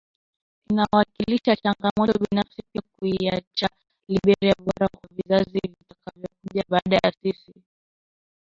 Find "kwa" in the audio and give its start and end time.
4.87-5.09